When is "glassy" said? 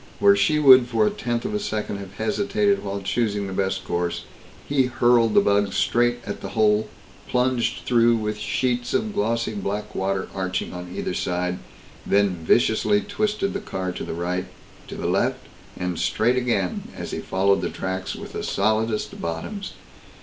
9.13-9.53